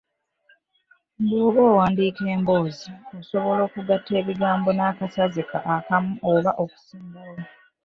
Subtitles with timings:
[1.25, 5.41] Bw’oba owandiika emboozi, osobola okugatta ebigambo n’akasaze
[5.75, 7.37] akamu oba okusingawo.